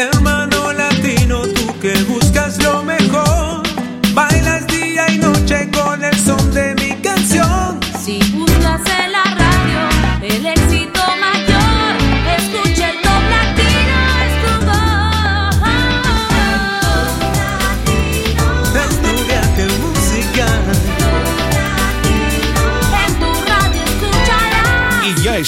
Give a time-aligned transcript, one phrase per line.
[0.00, 0.39] and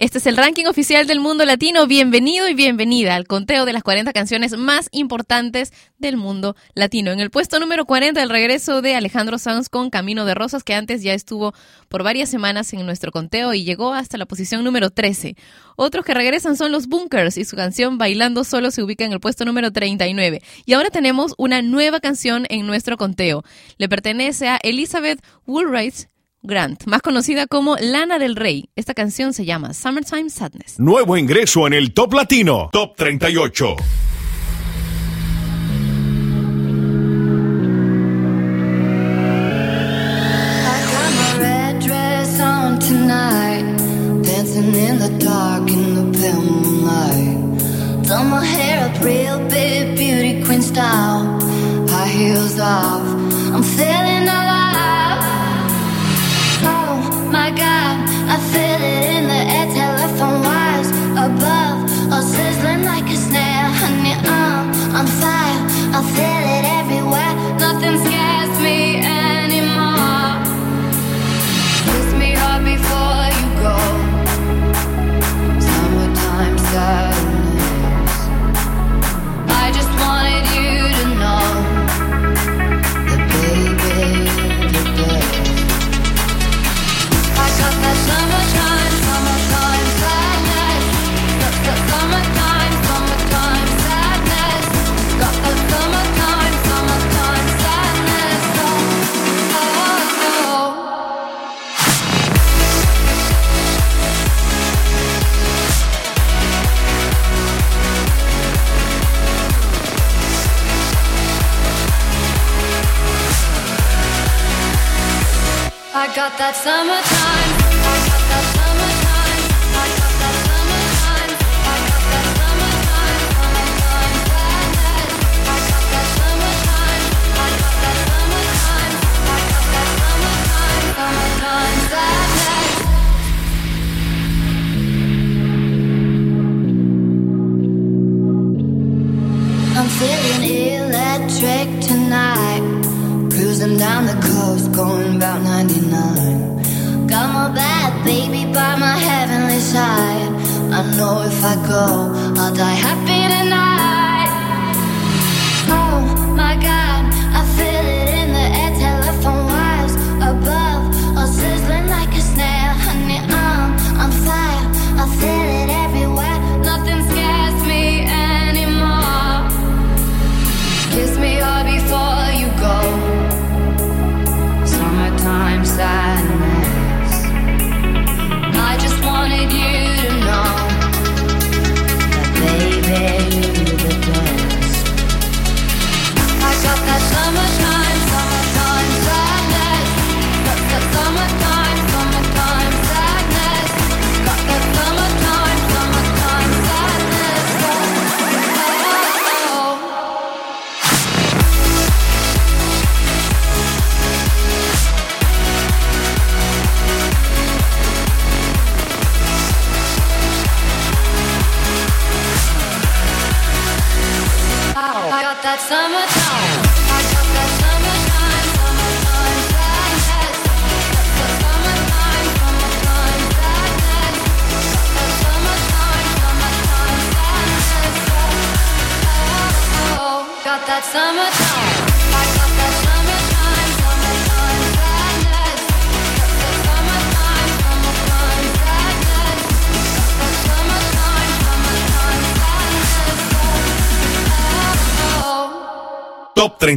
[0.00, 1.86] este es el ranking oficial del mundo latino.
[1.86, 7.10] Bienvenido y bienvenida al conteo de las 40 canciones más importantes del mundo latino.
[7.10, 10.72] En el puesto número 40, el regreso de Alejandro Sanz con Camino de Rosas, que
[10.72, 11.52] antes ya estuvo
[11.90, 15.36] por varias semanas en nuestro conteo y llegó hasta la posición número 13.
[15.76, 19.20] Otros que regresan son los Bunkers y su canción Bailando Solo se ubica en el
[19.20, 20.40] puesto número 39.
[20.64, 23.44] Y ahora tenemos una nueva canción en nuestro conteo.
[23.76, 26.08] Le pertenece a Elizabeth Woolright
[26.42, 28.70] Grant, más conocida como Lana del Rey.
[28.76, 30.78] Esta canción se llama Summertime Sadness.
[30.78, 33.76] Nuevo ingreso en el Top Latino, Top 38.
[44.72, 46.10] in the dark in the.
[48.10, 51.38] Done my hair real big, beauty queen style.
[51.88, 53.09] High heels off.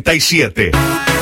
[0.01, 1.12] 37.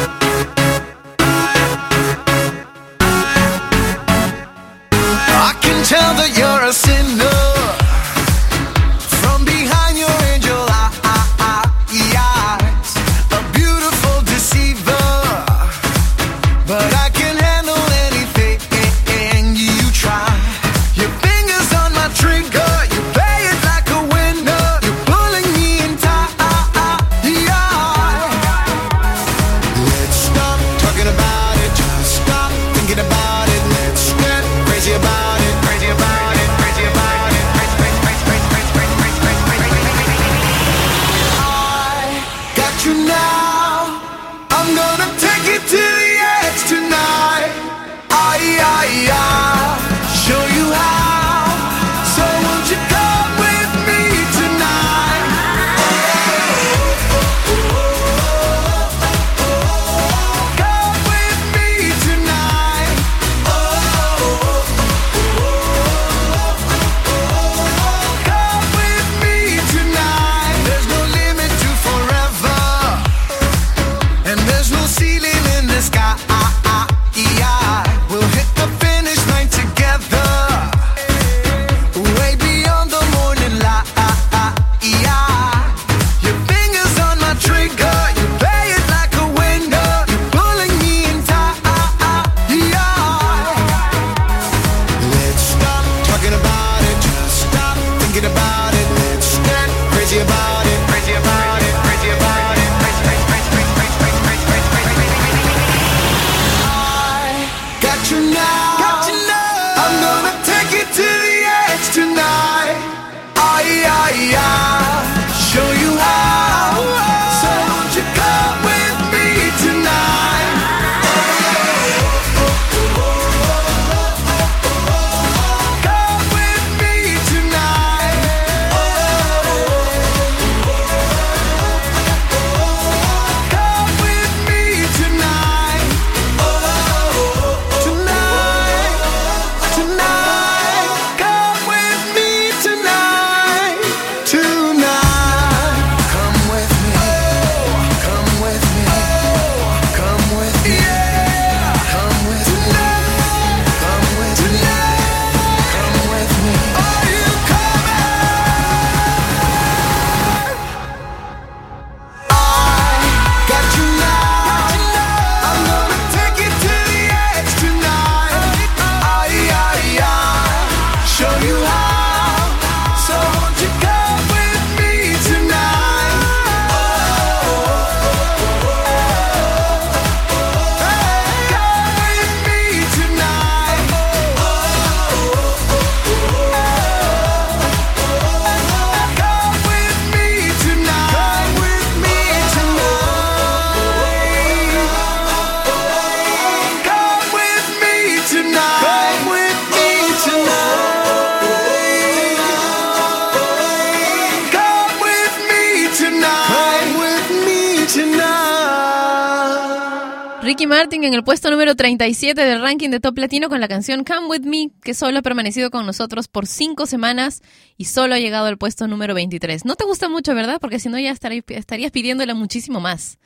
[211.03, 214.42] En el puesto número 37 del ranking de Top Latino con la canción Come With
[214.45, 217.42] Me, que solo ha permanecido con nosotros por cinco semanas
[217.75, 219.65] y solo ha llegado al puesto número 23.
[219.65, 220.59] No te gusta mucho, ¿verdad?
[220.62, 223.18] Porque si no ya estarí- estarías pidiéndola muchísimo más.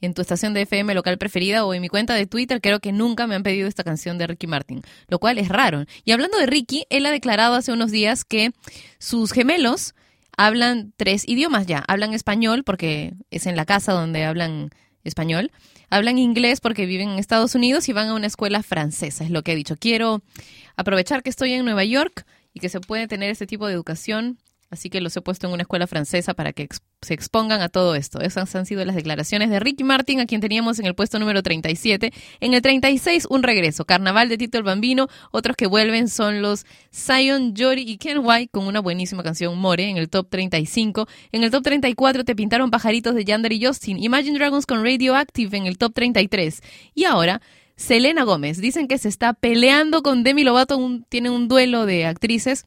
[0.00, 2.92] En tu estación de FM local preferida o en mi cuenta de Twitter, creo que
[2.92, 5.84] nunca me han pedido esta canción de Ricky Martin, lo cual es raro.
[6.04, 8.52] Y hablando de Ricky, él ha declarado hace unos días que
[8.98, 9.94] sus gemelos
[10.36, 11.82] hablan tres idiomas ya.
[11.88, 14.70] Hablan español porque es en la casa donde hablan
[15.06, 15.50] español.
[15.90, 19.42] Hablan inglés porque viven en Estados Unidos y van a una escuela francesa, es lo
[19.42, 19.76] que he dicho.
[19.76, 20.22] Quiero
[20.76, 24.38] aprovechar que estoy en Nueva York y que se puede tener este tipo de educación,
[24.70, 26.68] así que los he puesto en una escuela francesa para que
[27.02, 28.20] se expongan a todo esto.
[28.20, 31.42] Esas han sido las declaraciones de Ricky Martin, a quien teníamos en el puesto número
[31.42, 32.12] 37.
[32.40, 33.84] En el 36, un regreso.
[33.84, 35.08] Carnaval de Tito el Bambino.
[35.30, 39.88] Otros que vuelven son los Zion, Jory y Ken White con una buenísima canción More
[39.88, 41.06] en el top 35.
[41.32, 44.02] En el top 34 te pintaron pajaritos de Yander y Justin.
[44.02, 46.62] Imagine Dragons con Radioactive en el top 33.
[46.94, 47.40] Y ahora,
[47.76, 48.58] Selena Gómez.
[48.58, 50.80] Dicen que se está peleando con Demi Lovato.
[51.08, 52.66] tiene un duelo de actrices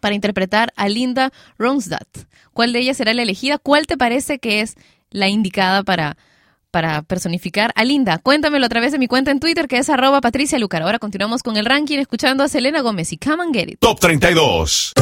[0.00, 2.08] para interpretar a Linda Ronstadt.
[2.52, 3.58] ¿Cuál de ellas será la elegida?
[3.58, 4.76] ¿Cuál te parece que es
[5.10, 6.16] la indicada para,
[6.70, 8.18] para personificar a Linda?
[8.18, 10.82] Cuéntamelo a través de mi cuenta en Twitter que es arroba Patricia Lucar.
[10.82, 13.78] Ahora continuamos con el ranking escuchando a Selena Gómez y Come and Get It.
[13.80, 14.92] Top 32.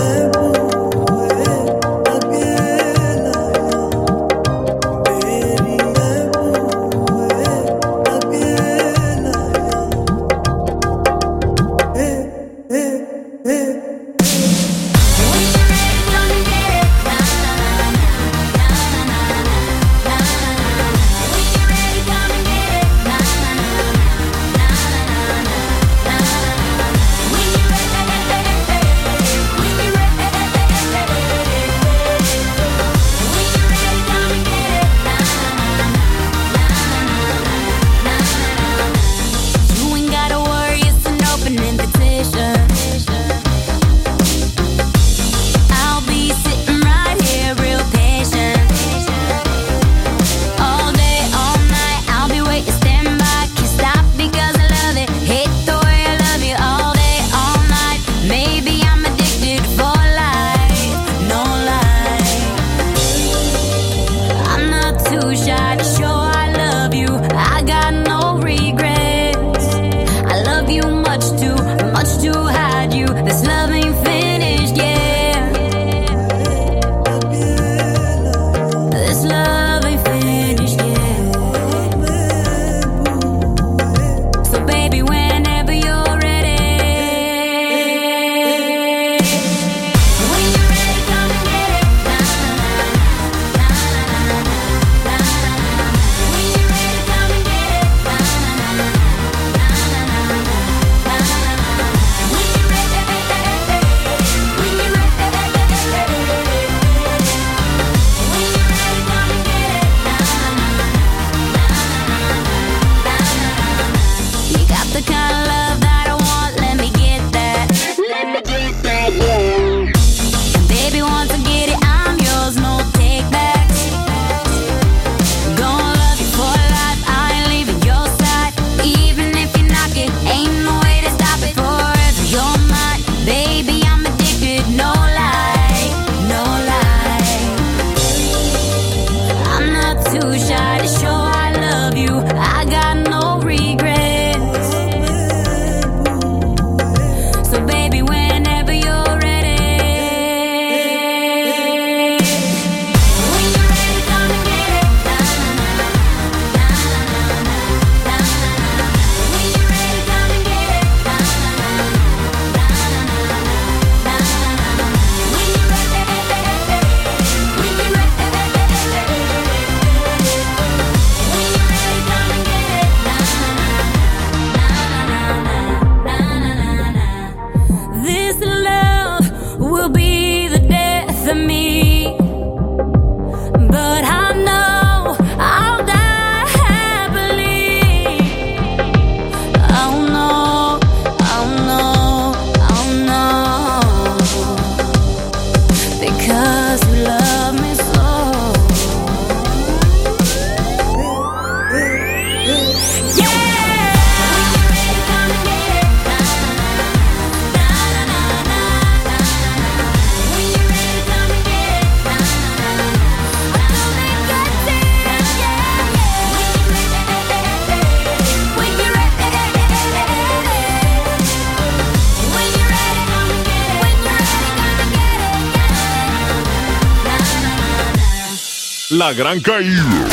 [229.03, 230.07] la gran caída.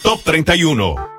[0.00, 1.11] Top 31.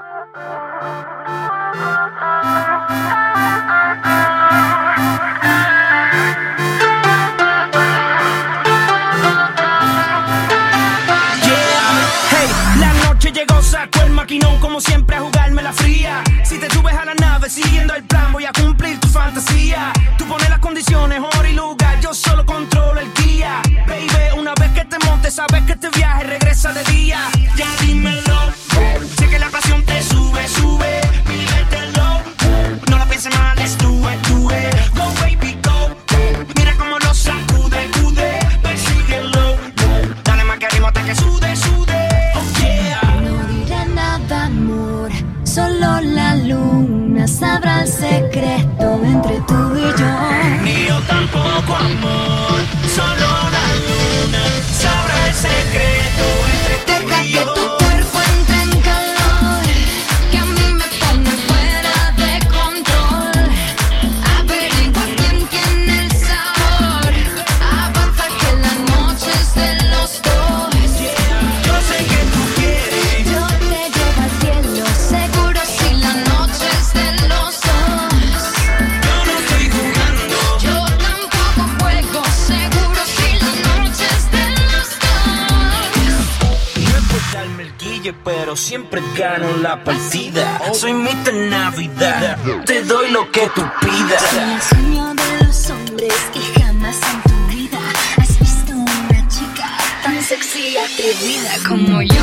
[88.74, 90.60] siempre gano la partida.
[90.74, 94.24] Soy mitad Navidad, te doy lo que tú pidas.
[94.32, 97.78] Soy el sueño de los hombres que jamás en tu vida
[98.18, 99.70] has visto una chica
[100.02, 102.23] tan sexy y atrevida como yo.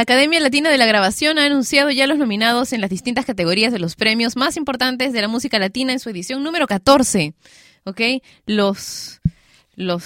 [0.00, 3.70] La Academia Latina de la Grabación ha anunciado ya los nominados en las distintas categorías
[3.70, 7.34] de los premios más importantes de la música latina en su edición número 14.
[7.84, 8.00] ¿Ok?
[8.46, 9.20] Los,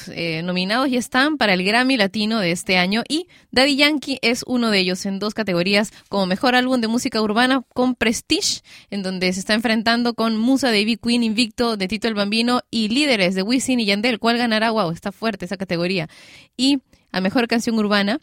[0.08, 4.42] eh, nominados ya están para el Grammy Latino de este año y Daddy Yankee es
[4.48, 9.04] uno de ellos en dos categorías como mejor álbum de música urbana con Prestige, en
[9.04, 10.96] donde se está enfrentando con Musa de B.
[10.96, 14.90] Queen Invicto de Tito el Bambino y Líderes de Wisin y Yandel, cuál ganará, wow,
[14.90, 16.08] está fuerte esa categoría.
[16.56, 16.80] Y
[17.12, 18.18] a mejor canción urbana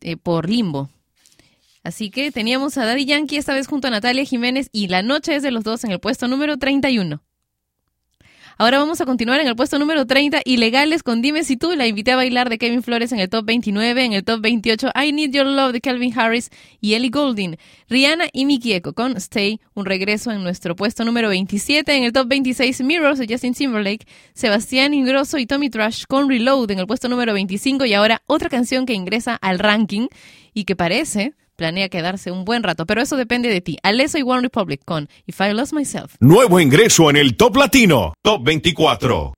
[0.00, 0.88] eh, por Limbo.
[1.82, 5.36] Así que teníamos a Daddy Yankee esta vez junto a Natalia Jiménez y La Noche
[5.36, 7.22] es de los dos en el puesto número 31.
[8.60, 11.76] Ahora vamos a continuar en el puesto número 30, Ilegales con Dime si tú.
[11.76, 14.88] La invité a bailar de Kevin Flores en el top 29, en el top 28,
[15.00, 17.56] I Need Your Love de Calvin Harris y Ellie Golding.
[17.88, 22.12] Rihanna y Miki Eko con Stay, un regreso en nuestro puesto número 27, en el
[22.12, 26.88] top 26, Mirrors de Justin Timberlake, Sebastián Ingrosso y Tommy Trash con Reload en el
[26.88, 30.08] puesto número 25 y ahora otra canción que ingresa al ranking
[30.52, 33.76] y que parece planea quedarse un buen rato, pero eso depende de ti.
[33.82, 36.14] Alesso y One Republic con If I Lost Myself.
[36.20, 39.34] Nuevo ingreso en el Top Latino, Top 24.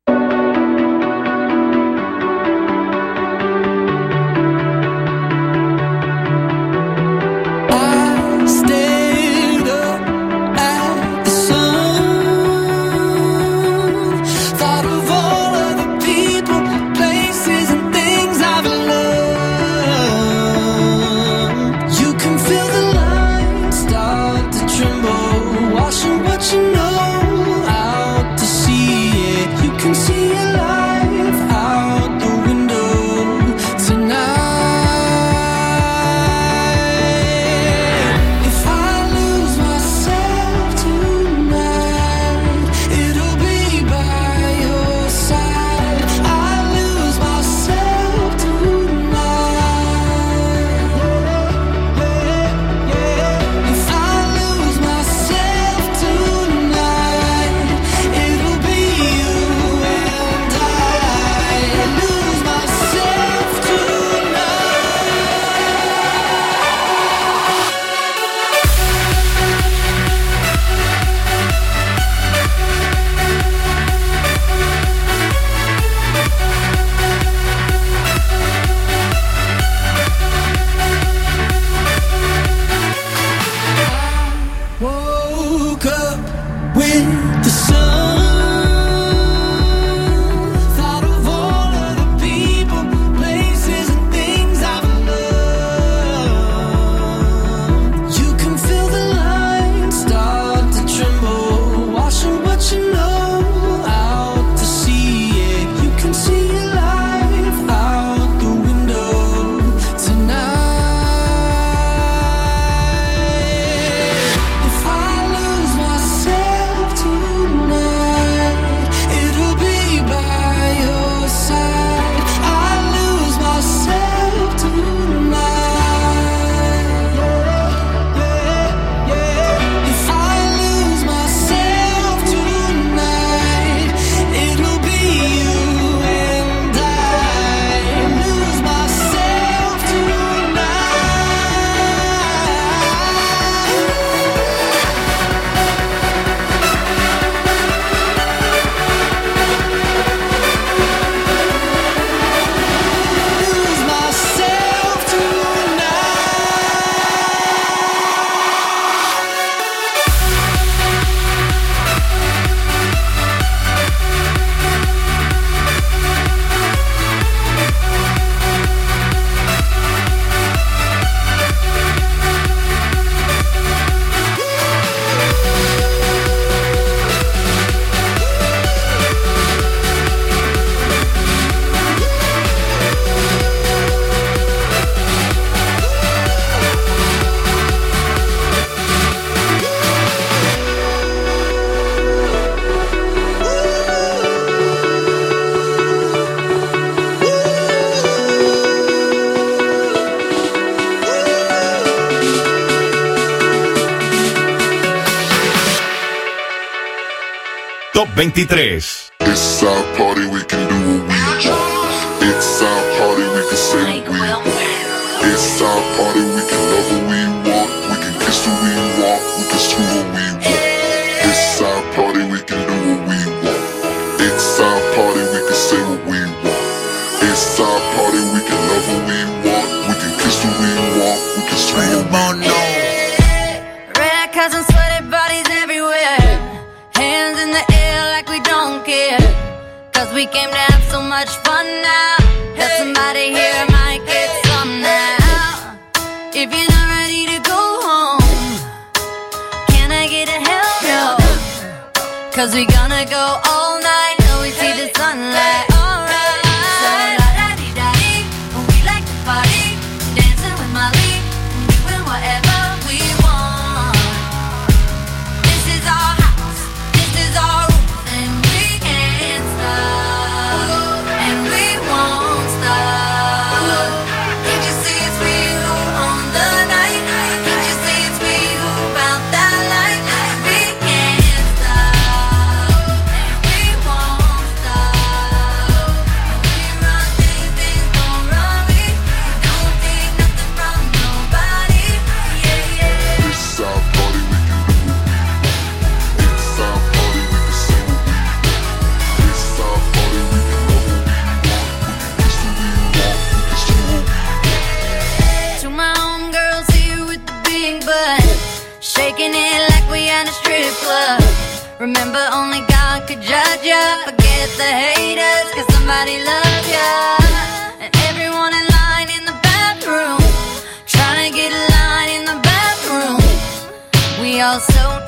[208.21, 209.11] 23.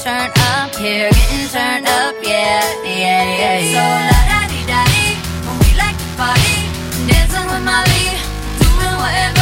[0.03, 3.73] Turned up here, getting turned up, yeah, yeah, yeah, yeah.
[3.73, 5.15] So la da di da di,
[5.63, 6.59] we like to party,
[7.07, 8.19] dancing with Molly,
[8.59, 9.42] doing whatever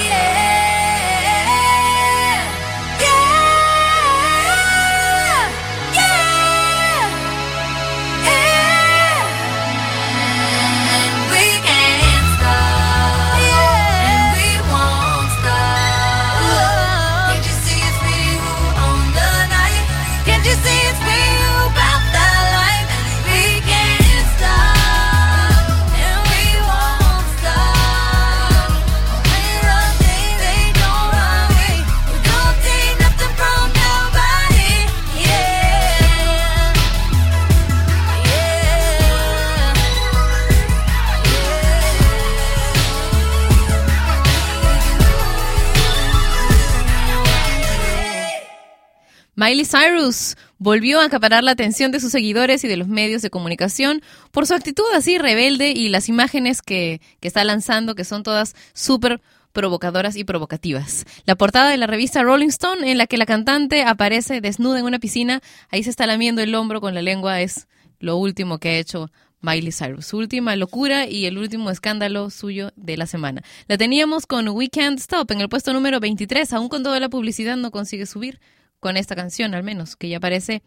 [49.41, 53.31] Miley Cyrus volvió a acaparar la atención de sus seguidores y de los medios de
[53.31, 58.21] comunicación por su actitud así rebelde y las imágenes que, que está lanzando, que son
[58.21, 59.19] todas súper
[59.51, 61.07] provocadoras y provocativas.
[61.25, 64.85] La portada de la revista Rolling Stone, en la que la cantante aparece desnuda en
[64.85, 67.67] una piscina, ahí se está lamiendo el hombro con la lengua, es
[67.99, 69.09] lo último que ha hecho
[69.41, 70.05] Miley Cyrus.
[70.05, 73.41] Su última locura y el último escándalo suyo de la semana.
[73.67, 77.09] La teníamos con We Can't Stop en el puesto número 23, aún con toda la
[77.09, 78.39] publicidad no consigue subir
[78.81, 80.61] con esta canción al menos, que ya parece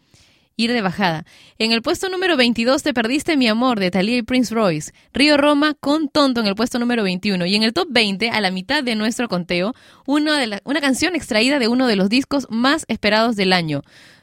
[0.57, 1.25] ir de bajada.
[1.57, 4.93] En el puesto número 22 Te perdiste mi amor de Thalía y Prince Royce.
[5.13, 7.45] Río Roma con Tonto en el puesto número 21.
[7.45, 9.73] Y en el top 20, a la mitad de nuestro conteo,
[10.05, 13.81] una, de una canción extraída de uno de los discos más esperados del año.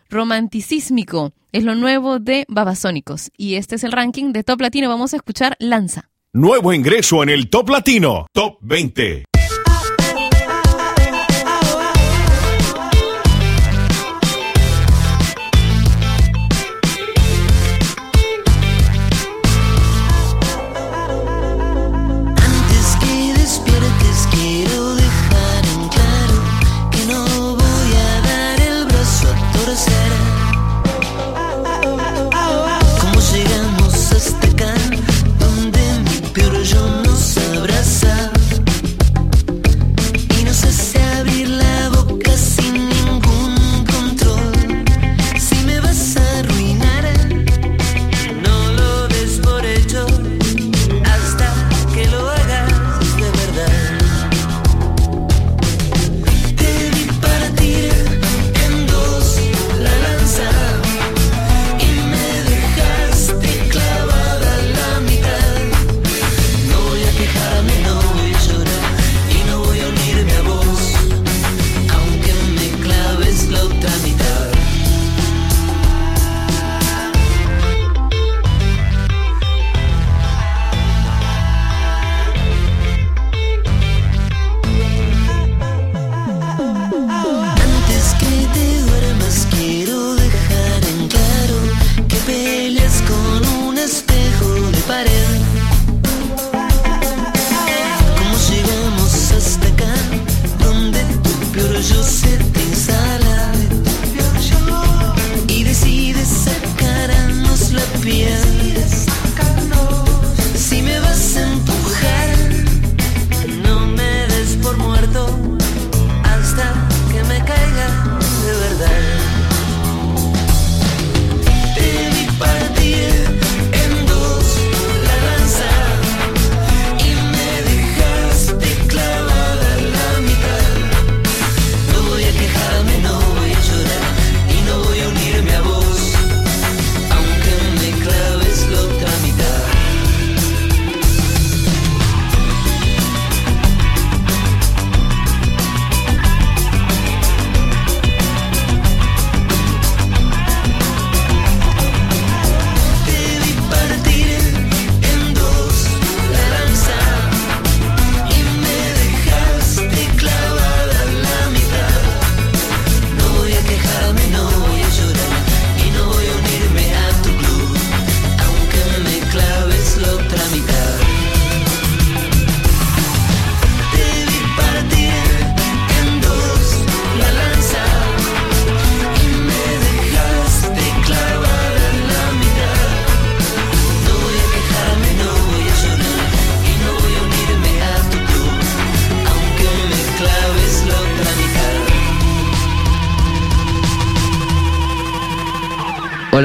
[0.09, 3.31] Romanticísmico es lo nuevo de Babasónicos.
[3.37, 4.89] Y este es el ranking de Top Latino.
[4.89, 6.11] Vamos a escuchar Lanza.
[6.35, 9.32] Nuevo ingreso en el Top Latino, Top 20.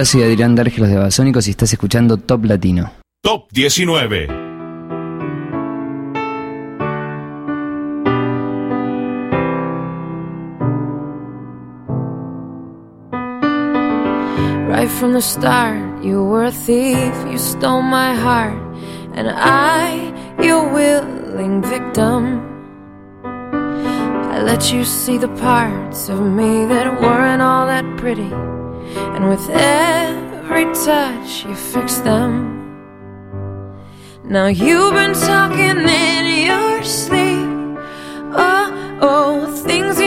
[0.07, 2.93] Soy Adrián Dargelos de Basónicos y estás escuchando Top Latino.
[3.21, 4.27] Top 19.
[14.69, 18.55] Right from the start, you were a thief, you stole my heart,
[19.13, 22.41] and I, your willing victim.
[23.25, 28.31] I let you see the parts of me that weren't all that pretty,
[28.95, 32.55] and with every touch, you fix them.
[34.23, 37.47] Now you've been talking in your sleep.
[38.33, 39.99] Oh, oh, things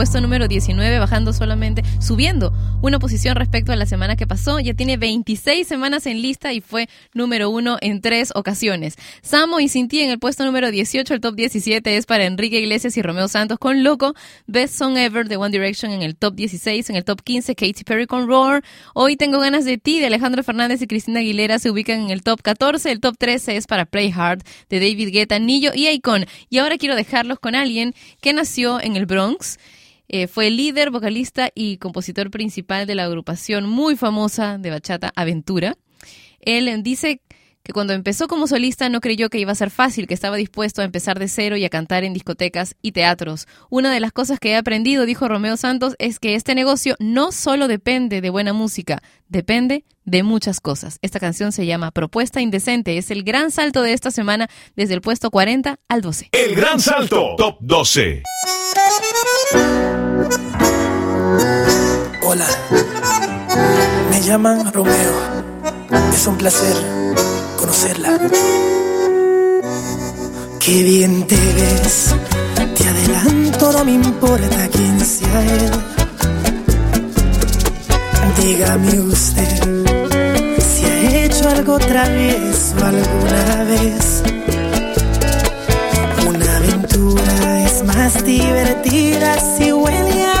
[0.00, 4.58] puesto número 19, bajando solamente, subiendo una posición respecto a la semana que pasó.
[4.58, 8.96] Ya tiene 26 semanas en lista y fue número uno en tres ocasiones.
[9.20, 12.96] Samo y Cinti en el puesto número 18, el top 17 es para Enrique Iglesias
[12.96, 14.14] y Romeo Santos con Loco.
[14.46, 17.84] Best Song Ever de One Direction en el top 16, en el top 15 Katy
[17.84, 18.64] Perry con Roar.
[18.94, 22.22] Hoy tengo ganas de ti de Alejandro Fernández y Cristina Aguilera se ubican en el
[22.22, 26.24] top 14, el top 13 es para Play Hard de David Guetta, Nillo y Icon.
[26.48, 29.58] Y ahora quiero dejarlos con alguien que nació en el Bronx.
[30.12, 35.76] Eh, fue líder, vocalista y compositor principal de la agrupación muy famosa de bachata Aventura.
[36.40, 37.20] Él dice
[37.62, 40.82] que cuando empezó como solista no creyó que iba a ser fácil, que estaba dispuesto
[40.82, 43.46] a empezar de cero y a cantar en discotecas y teatros.
[43.68, 47.30] Una de las cosas que he aprendido, dijo Romeo Santos, es que este negocio no
[47.30, 50.98] solo depende de buena música, depende de muchas cosas.
[51.02, 55.02] Esta canción se llama Propuesta Indecente, es el gran salto de esta semana desde el
[55.02, 56.30] puesto 40 al 12.
[56.32, 58.24] El Gran Salto, Top 12.
[62.32, 62.46] Hola,
[64.08, 65.14] me llaman Romeo.
[66.14, 66.76] Es un placer
[67.56, 68.20] conocerla.
[70.60, 72.14] Qué bien te ves,
[72.76, 75.70] te adelanto, no me importa quién sea él.
[78.40, 80.08] Dígame usted
[80.62, 84.22] si ha hecho algo otra vez o alguna vez.
[86.28, 90.40] Una aventura es más divertida si huele a.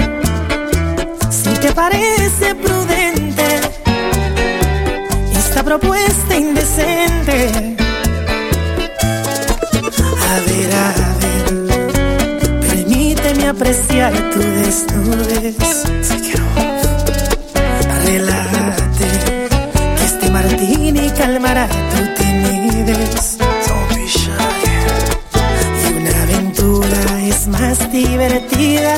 [1.73, 3.61] parece prudente
[5.33, 7.75] esta propuesta indecente.
[10.29, 15.55] A ver, a ver, permíteme apreciar tu desnudez.
[16.01, 16.45] Si quiero,
[18.05, 19.07] relájate,
[19.97, 23.37] que este martini calmará tu timidez.
[25.83, 28.97] Y una aventura es más divertida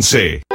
[0.00, 0.47] 11.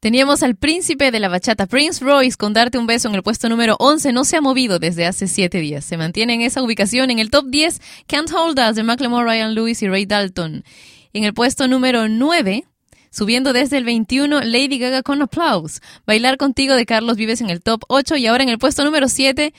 [0.00, 3.50] Teníamos al príncipe de la bachata, Prince Royce, con Darte un beso en el puesto
[3.50, 4.14] número 11.
[4.14, 5.84] No se ha movido desde hace 7 días.
[5.84, 7.82] Se mantiene en esa ubicación en el top 10.
[8.06, 10.64] Can't Hold Us de Macklemore, Ryan Lewis y Ray Dalton.
[11.12, 12.64] En el puesto número 9,
[13.12, 15.82] Subiendo desde el 21, Lady Gaga con Applause.
[16.06, 19.08] Bailar contigo de Carlos Vives en el top 8 y ahora en el puesto número
[19.08, 19.52] 7,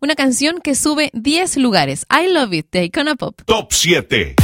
[0.00, 2.06] una canción que sube 10 lugares.
[2.10, 3.42] I Love It de Icona Pop.
[3.44, 4.36] Top 7.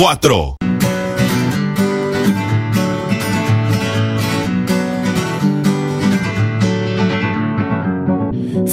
[0.00, 0.16] 4.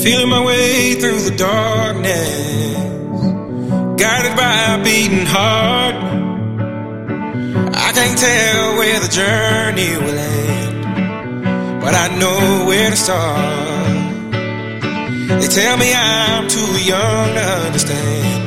[0.03, 3.17] Feeling my way through the darkness,
[4.01, 5.95] guided by a beating heart.
[7.75, 14.31] I can't tell where the journey will end, but I know where to start.
[15.41, 18.46] They tell me I'm too young to understand.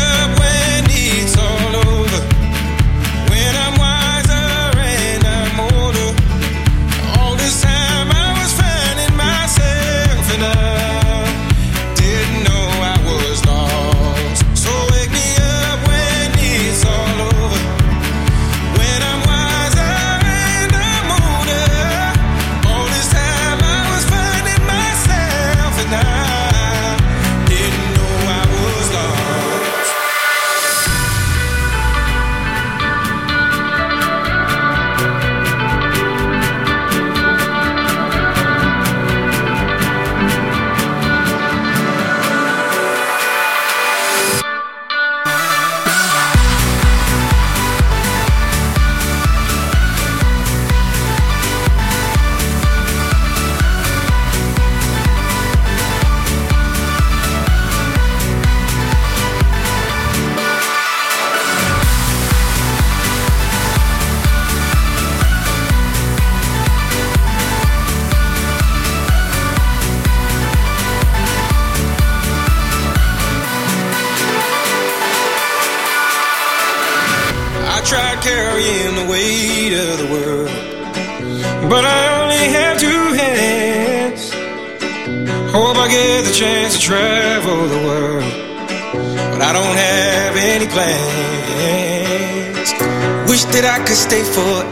[94.11, 94.70] stay forever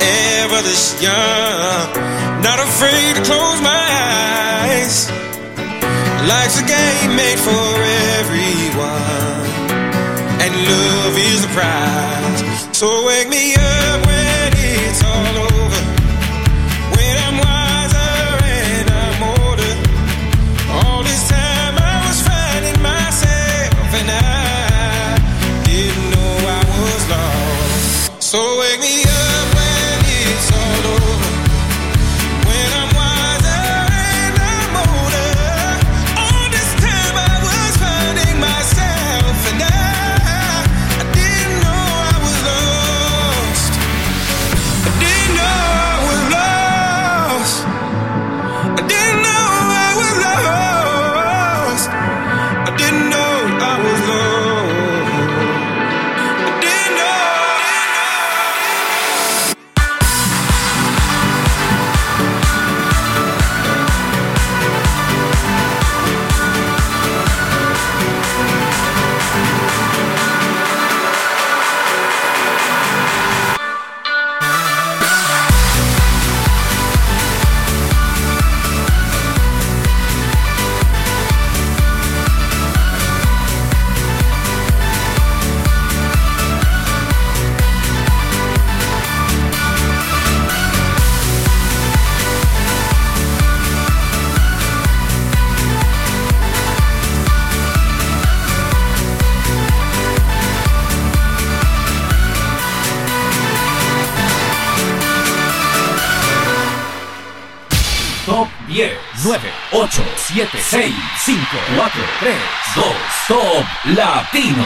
[110.31, 110.93] 7, 6,
[111.25, 111.39] 5,
[111.75, 112.35] 4, 3,
[112.75, 112.85] 2,
[113.27, 113.65] Top
[113.97, 114.63] Latino.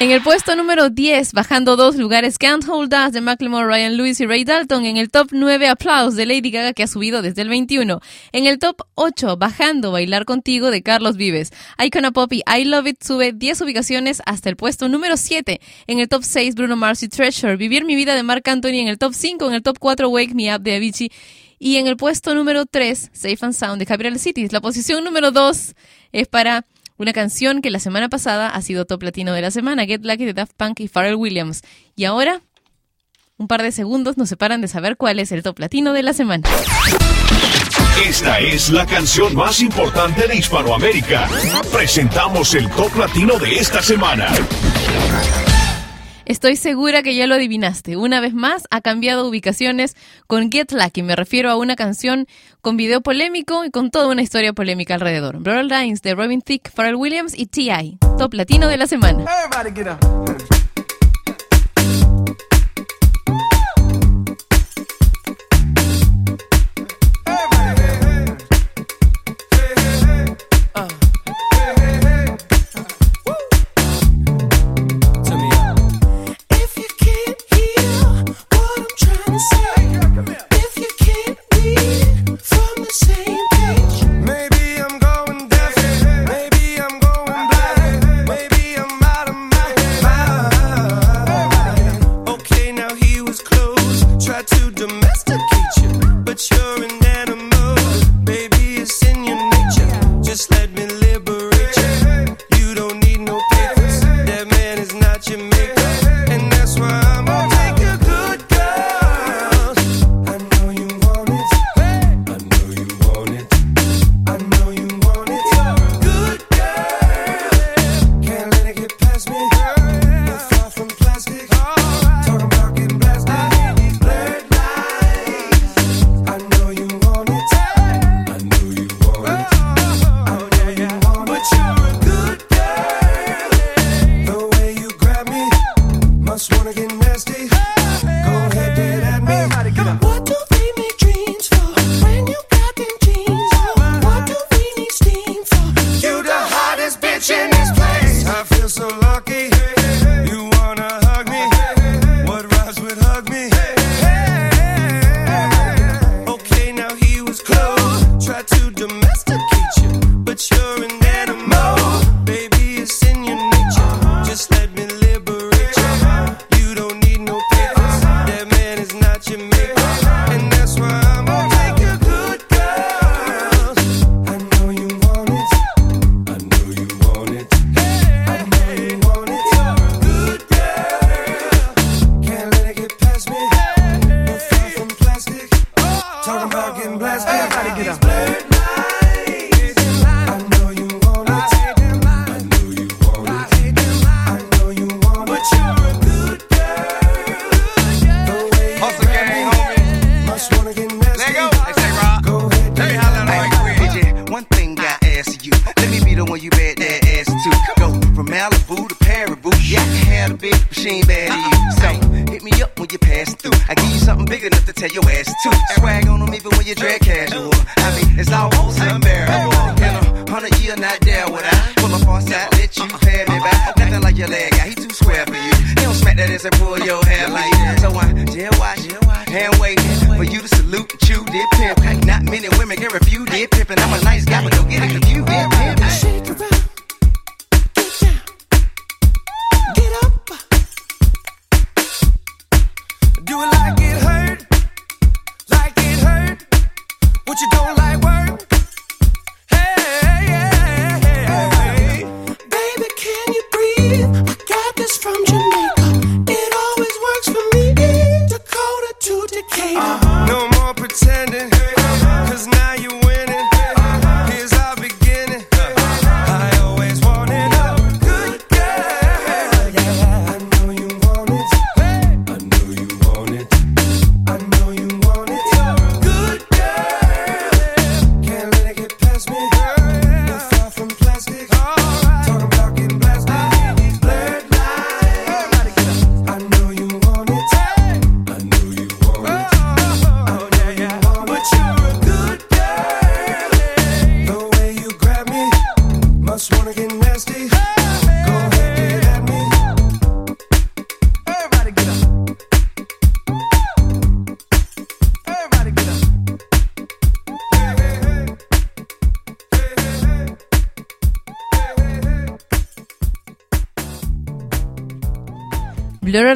[0.00, 4.18] En el puesto número 10, bajando dos lugares, Can't Hold Us de Macklemore, Ryan Lewis
[4.20, 4.84] y Ray Dalton.
[4.84, 8.00] En el top 9, Applause de Lady Gaga, que ha subido desde el 21.
[8.32, 11.52] En el top 8, bajando Bailar Contigo de Carlos Vives.
[11.78, 15.60] Icona Pop y I Love It sube 10 ubicaciones hasta el puesto número 7.
[15.86, 17.54] En el top 6, Bruno Mars y Treasure.
[17.54, 19.46] Vivir mi vida de Marc Anthony en el top 5.
[19.46, 21.12] En el top 4, Wake Me Up de Avicii
[21.62, 24.50] y en el puesto número 3, Safe and Sound de Capital Cities.
[24.50, 25.74] La posición número 2
[26.10, 26.64] es para
[26.96, 30.24] una canción que la semana pasada ha sido top latino de la semana, Get Lucky
[30.24, 31.60] de Daft Punk y Pharrell Williams.
[31.96, 32.40] Y ahora,
[33.36, 36.14] un par de segundos nos separan de saber cuál es el top latino de la
[36.14, 36.48] semana.
[38.06, 41.28] Esta es la canción más importante de Hispanoamérica.
[41.70, 44.32] Presentamos el top latino de esta semana.
[46.24, 47.96] Estoy segura que ya lo adivinaste.
[47.96, 49.96] Una vez más ha cambiado ubicaciones
[50.26, 51.02] con Get Lucky.
[51.02, 52.26] Me refiero a una canción
[52.60, 55.38] con video polémico y con toda una historia polémica alrededor.
[55.38, 57.98] Blurred Lines de Robin Thicke, Pharrell Williams y T.I.
[58.18, 59.24] Top Latino de la semana.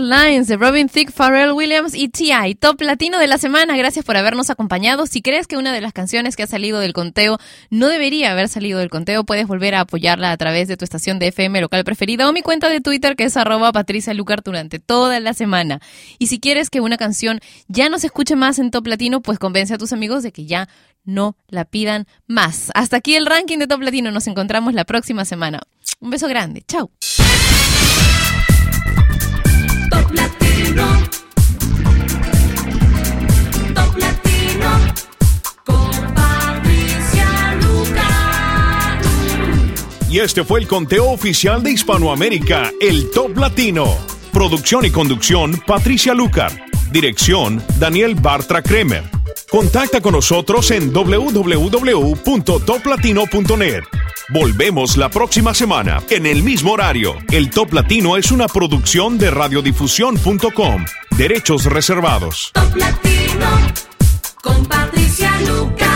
[0.05, 2.55] Lines de Robin Thicke, Pharrell Williams y T.I.
[2.57, 3.77] Top Latino de la semana.
[3.77, 5.07] Gracias por habernos acompañado.
[5.07, 7.39] Si crees que una de las canciones que ha salido del conteo
[7.71, 11.19] no debería haber salido del conteo, puedes volver a apoyarla a través de tu estación
[11.19, 14.79] de FM local preferida o mi cuenta de Twitter que es arroba Patricia Lucar durante
[14.79, 15.81] toda la semana.
[16.19, 19.39] Y si quieres que una canción ya no se escuche más en Top Latino, pues
[19.39, 20.69] convence a tus amigos de que ya
[21.05, 22.71] no la pidan más.
[22.75, 24.11] Hasta aquí el ranking de Top Latino.
[24.11, 25.61] Nos encontramos la próxima semana.
[26.01, 26.63] Un beso grande.
[26.69, 26.91] Chao.
[40.15, 43.99] Y este fue el conteo oficial de Hispanoamérica, el Top Latino.
[44.33, 46.53] Producción y conducción, Patricia Lucar.
[46.93, 49.24] Dirección, Daniel Bartra Kremer.
[49.51, 53.83] Contacta con nosotros en www.toplatino.net.
[54.31, 57.15] Volvemos la próxima semana, en el mismo horario.
[57.31, 60.87] El Top Latino es una producción de radiodifusión.com.
[61.17, 62.51] Derechos reservados.
[62.55, 63.47] Top Latino.
[64.43, 65.94] Con Patricia Lucar.